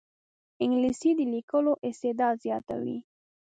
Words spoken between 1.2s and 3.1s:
لیکلو استعداد زیاتوي